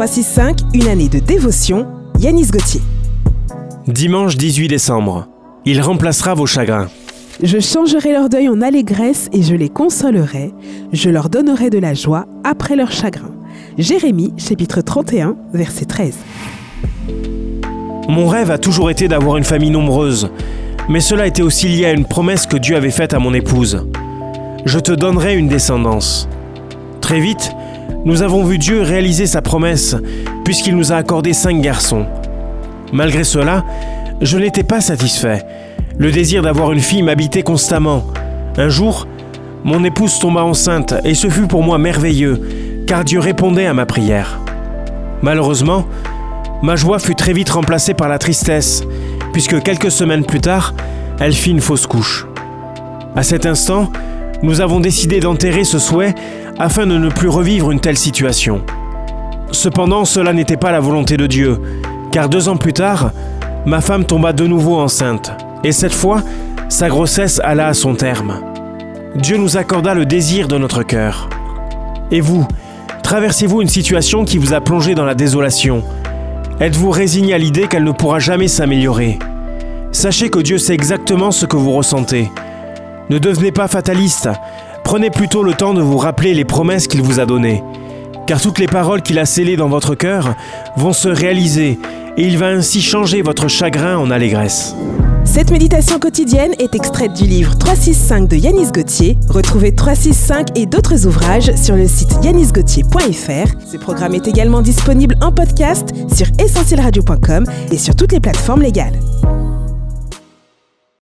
[0.00, 1.86] 365, une année de dévotion,
[2.18, 2.80] Yanis Gauthier.
[3.86, 5.28] Dimanche 18 décembre.
[5.66, 6.88] Il remplacera vos chagrins.
[7.42, 10.54] Je changerai leur deuil en allégresse et je les consolerai.
[10.94, 13.30] Je leur donnerai de la joie après leur chagrin.
[13.76, 16.14] Jérémie, chapitre 31, verset 13.
[18.08, 20.30] Mon rêve a toujours été d'avoir une famille nombreuse,
[20.88, 23.84] mais cela était aussi lié à une promesse que Dieu avait faite à mon épouse.
[24.64, 26.26] Je te donnerai une descendance.
[27.02, 27.52] Très vite,
[28.04, 29.96] nous avons vu Dieu réaliser sa promesse,
[30.44, 32.06] puisqu'il nous a accordé cinq garçons.
[32.92, 33.64] Malgré cela,
[34.20, 35.44] je n'étais pas satisfait.
[35.98, 38.04] Le désir d'avoir une fille m'habitait constamment.
[38.56, 39.06] Un jour,
[39.64, 42.40] mon épouse tomba enceinte et ce fut pour moi merveilleux,
[42.86, 44.40] car Dieu répondait à ma prière.
[45.22, 45.84] Malheureusement,
[46.62, 48.82] ma joie fut très vite remplacée par la tristesse,
[49.32, 50.74] puisque quelques semaines plus tard,
[51.20, 52.26] elle fit une fausse couche.
[53.14, 53.90] À cet instant,
[54.42, 56.14] nous avons décidé d'enterrer ce souhait
[56.58, 58.62] afin de ne plus revivre une telle situation.
[59.52, 61.60] Cependant, cela n'était pas la volonté de Dieu,
[62.12, 63.12] car deux ans plus tard,
[63.66, 65.32] ma femme tomba de nouveau enceinte,
[65.64, 66.22] et cette fois,
[66.68, 68.40] sa grossesse alla à son terme.
[69.16, 71.28] Dieu nous accorda le désir de notre cœur.
[72.10, 72.46] Et vous,
[73.02, 75.82] traversez-vous une situation qui vous a plongé dans la désolation?
[76.60, 79.18] Êtes-vous résigné à l'idée qu'elle ne pourra jamais s'améliorer?
[79.92, 82.30] Sachez que Dieu sait exactement ce que vous ressentez.
[83.10, 84.28] Ne devenez pas fataliste,
[84.84, 87.60] prenez plutôt le temps de vous rappeler les promesses qu'il vous a données.
[88.28, 90.36] Car toutes les paroles qu'il a scellées dans votre cœur
[90.76, 91.76] vont se réaliser
[92.16, 94.76] et il va ainsi changer votre chagrin en allégresse.
[95.24, 99.18] Cette méditation quotidienne est extraite du livre 365 de Yanis Gauthier.
[99.28, 103.54] Retrouvez 365 et d'autres ouvrages sur le site yanisgauthier.fr.
[103.66, 109.00] Ce programme est également disponible en podcast sur essentielradio.com et sur toutes les plateformes légales.